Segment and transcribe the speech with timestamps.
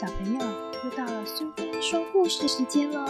[0.00, 0.40] 小朋友，
[0.84, 3.04] 又到了苏菲说故事时间喽！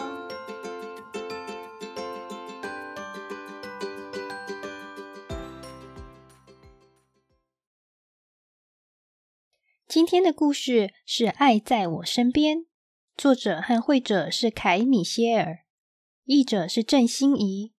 [9.86, 12.56] 今天的故事是《爱在我身边》，
[13.18, 15.66] 作者和绘者是凯米歇尔，
[16.24, 17.74] 译者是郑欣宜，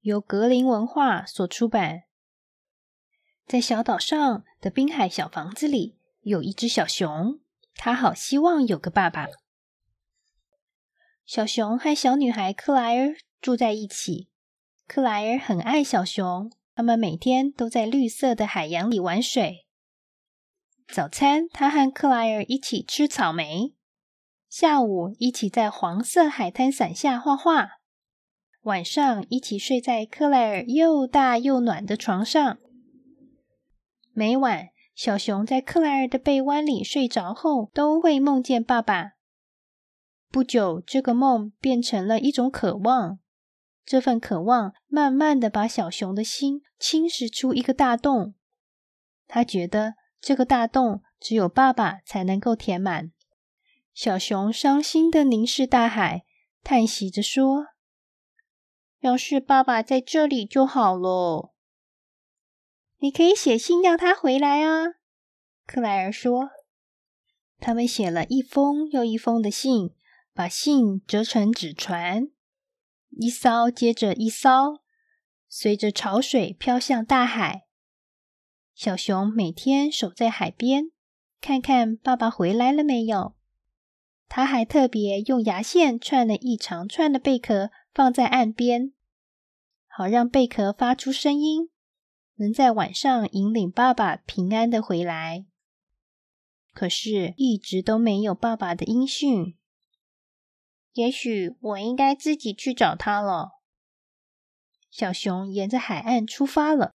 [0.00, 2.04] 由格林文化所出版。
[3.46, 7.43] 在小岛上的滨海小房子里，有一只小熊。
[7.74, 9.26] 他好希望有个爸爸。
[11.26, 14.28] 小熊和小女孩克莱尔住在一起。
[14.86, 19.66] 克莱尔很爱小熊，他们每天都在绿色的海洋里玩水。
[20.86, 23.74] 早餐，他和克莱尔一起吃草莓；
[24.50, 27.80] 下午，一起在黄色海滩伞下画画；
[28.64, 32.58] 晚上，一起睡在克莱尔又大又暖的床上。
[34.12, 34.73] 每晚。
[34.94, 39.12] 小熊在克莱尔的被窝里睡着后，都会梦见爸爸。
[40.30, 43.18] 不久，这个梦变成了一种渴望。
[43.84, 48.34] 这份渴望慢慢的把小熊的心侵蚀出一个大洞。
[49.26, 53.12] 他觉得这个大洞只有爸爸才能够填满。
[53.92, 56.24] 小熊伤心的凝视大海，
[56.62, 57.66] 叹息着说
[59.00, 61.53] ：“要是爸爸在这里就好了。”
[63.04, 64.94] 你可以写信让他回来啊，
[65.66, 66.48] 克莱尔说。
[67.58, 69.90] 他们写了一封又一封的信，
[70.32, 72.30] 把信折成纸船，
[73.10, 74.80] 一艘接着一艘，
[75.50, 77.66] 随着潮水飘向大海。
[78.74, 80.90] 小熊每天守在海边，
[81.42, 83.34] 看看爸爸回来了没有。
[84.30, 88.94] 他还特别用牙线串了一长串的贝壳放在岸边，
[89.86, 91.68] 好让贝壳发出声音。
[92.36, 95.46] 能在晚上引领爸爸平安的回来，
[96.72, 99.56] 可是一直都没有爸爸的音讯。
[100.92, 103.60] 也许我应该自己去找他了。
[104.90, 106.92] 小熊沿着海岸出发了。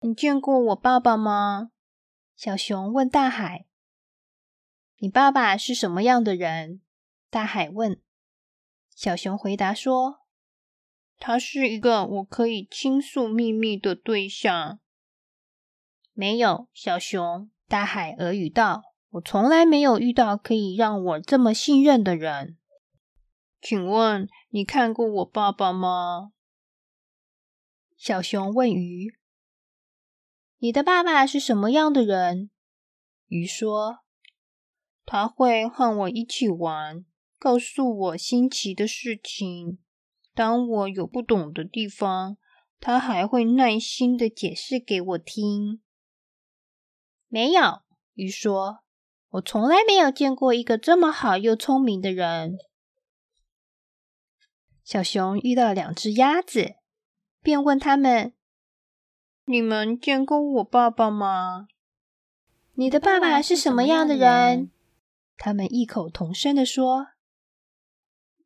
[0.00, 1.70] 你见过我爸爸吗？
[2.34, 3.66] 小熊问大海。
[4.98, 6.80] 你爸爸是什么样的人？
[7.28, 8.00] 大海问。
[8.94, 10.19] 小熊回答说。
[11.22, 14.80] 他是一个我可以倾诉秘密的对象。
[16.14, 22.56] 没有，小熊，大海俄语道：“我从来没有遇到可以让我这么信任的人。”
[23.60, 26.32] 请问你看过我爸爸吗？
[27.98, 29.14] 小熊问鱼
[30.56, 32.50] ：“你的爸爸是什么样的人？”
[33.28, 33.98] 鱼说
[35.04, 37.04] ：“他会和我一起玩，
[37.38, 39.78] 告诉我新奇的事情。”
[40.40, 42.38] 当我有不懂的地方，
[42.78, 45.82] 他还会耐心的解释给我听。
[47.28, 47.82] 没有，
[48.14, 48.78] 鱼说
[49.32, 52.56] ：“我从来没有见过一个这么好又聪明的人。”
[54.82, 56.76] 小熊遇到两只鸭子，
[57.42, 58.32] 便问他们
[59.44, 61.66] ：“你们见过我爸爸吗？
[62.72, 64.70] 你的爸爸是什么样的人？”
[65.36, 67.08] 他们异口同声的说。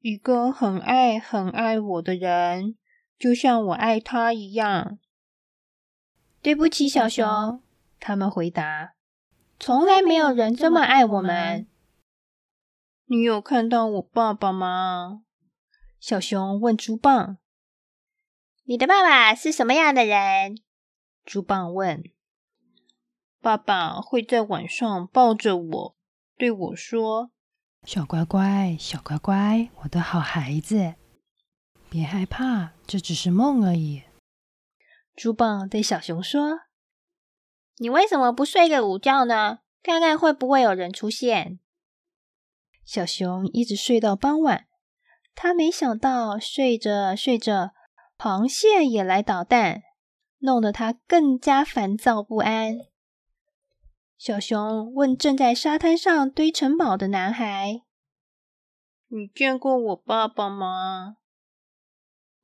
[0.05, 2.77] 一个很爱很爱我的人，
[3.19, 4.99] 就像我爱他一样。
[6.43, 7.63] 对不起，小熊，
[7.99, 8.97] 他们回答
[9.59, 11.67] ：“从来没有人这么爱我们。”
[13.09, 15.23] 你有看到我爸爸吗？
[15.99, 17.39] 小熊问猪棒
[18.65, 20.59] ：“你的爸爸是什么样的人？”
[21.25, 22.05] 猪棒问
[23.41, 25.97] ：“爸爸会在晚上抱着我，
[26.37, 27.31] 对我说。”
[27.87, 30.95] 小乖乖，小乖乖，我的好孩子，
[31.91, 34.03] 别害怕，这只是梦而已。
[35.15, 36.61] 猪宝对小熊说
[37.77, 39.59] ：“你为什么不睡个午觉呢？
[39.83, 41.61] 看看会不会有人出现。”
[42.87, 44.67] 小熊一直睡到傍晚，
[45.35, 47.75] 他没想到睡着睡着，
[48.17, 49.83] 螃蟹也来捣蛋，
[50.39, 52.79] 弄得他更加烦躁不安。
[54.25, 57.83] 小熊问正在沙滩上堆城堡的男孩
[59.09, 61.19] ：“你见过我爸爸吗？”“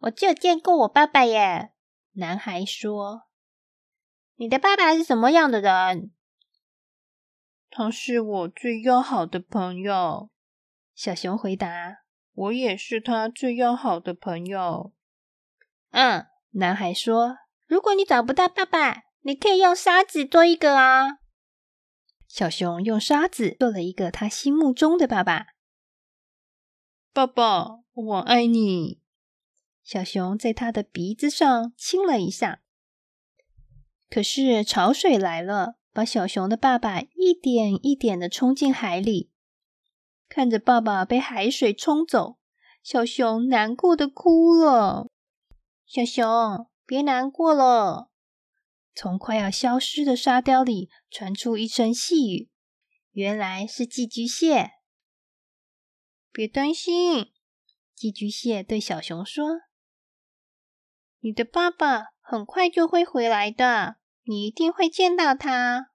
[0.00, 1.72] 我就见过我爸爸耶。”
[2.12, 3.22] 男孩说。
[4.36, 6.10] “你的爸爸是什么样的人
[7.70, 10.28] ？”“他是我最要好的朋友。”
[10.94, 12.02] 小熊回答。
[12.34, 14.92] “我也是他最要好的朋友。
[15.92, 17.38] ”“嗯。”男孩说。
[17.66, 21.19] “如果你找不到爸爸，你可以用沙子做一个啊。”
[22.30, 25.48] 小熊用沙子做了一个他心目中的爸爸。
[27.12, 29.00] 爸爸，我爱你。
[29.82, 32.62] 小熊在他的鼻子上亲了一下。
[34.08, 39.32] 可是潮水来了，把小熊的爸爸一点一点的冲进海里。
[40.28, 42.38] 看着爸爸被海水冲走，
[42.80, 45.08] 小熊难过的哭了。
[45.84, 48.08] 小熊，别难过了。
[49.02, 52.50] 从快要消失的沙雕里传出一声细语，
[53.12, 54.72] 原来是寄居蟹。
[56.30, 57.32] 别担心，
[57.94, 59.60] 寄居蟹对小熊说
[61.20, 65.92] ：“你的爸爸很快就会回来的，你一定会见到他。”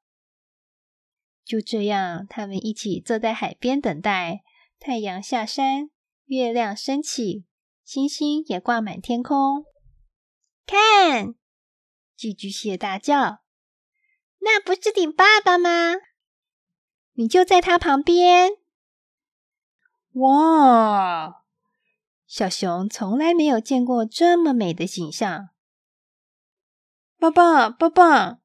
[1.45, 4.41] 就这样，他们一起坐在海边等待
[4.79, 5.91] 太阳下山，
[6.23, 7.45] 月亮升起，
[7.83, 9.63] 星星也挂满天空。
[10.65, 11.35] 看，
[12.15, 13.39] 寄居蟹大叫
[14.39, 15.95] ：“那不是你爸爸吗？
[17.13, 18.53] 你就在他旁边。”
[20.15, 21.43] 哇！
[22.25, 25.49] 小熊从来没有见过这么美的景象。
[27.17, 28.39] 爸爸，爸爸！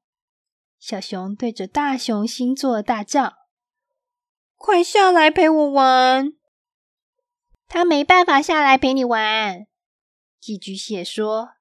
[0.79, 3.47] 小熊对着大熊星座大叫
[4.57, 6.33] ：“快下来陪我玩！”
[7.67, 9.67] 他没办法下来陪你玩，
[10.39, 11.51] 寄居蟹说：“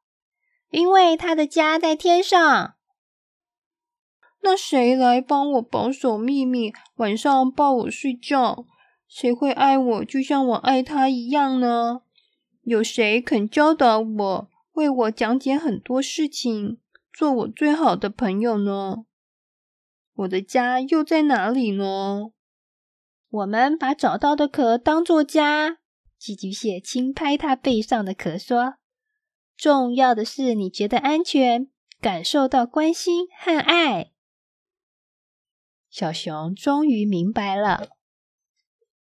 [0.71, 2.75] 因为他的家在天上。”
[4.43, 8.65] 那谁来帮我保守秘密，晚上抱我睡觉？
[9.07, 12.03] 谁会爱我，就像我爱他一样呢？
[12.63, 16.79] 有谁肯教导我，为我讲解很多事情，
[17.13, 19.05] 做我最好的朋友呢？
[20.15, 22.31] 我的家又在哪里呢？
[23.31, 25.79] 我们把找到的壳当做家。
[26.19, 28.75] 寄居蟹轻拍它背上的壳，说
[29.61, 31.69] ：“重要的是你觉得安全，
[32.01, 34.13] 感受到关心和爱。”
[35.91, 37.91] 小熊终于明白了，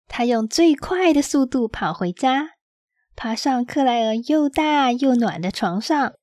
[0.06, 2.50] 他用最快的速度跑回家，
[3.16, 6.14] 爬上克莱尔又大又暖的床上。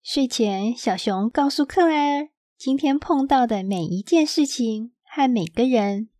[0.00, 2.28] 睡前，小熊告诉克莱尔。
[2.56, 6.10] 今天碰到的每一件事情和每个人，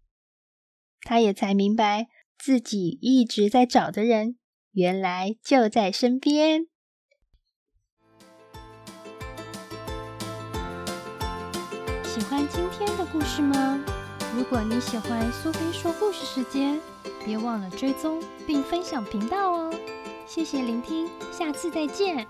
[1.02, 4.37] 他也才明白自己一直在找的人，
[4.73, 6.67] 原来就在身边。
[12.73, 13.79] 天的故事吗？
[14.35, 16.81] 如果你喜欢苏菲说故事时间，
[17.25, 19.75] 别忘了追踪并分享频道哦！
[20.27, 22.27] 谢谢聆听，下次再见。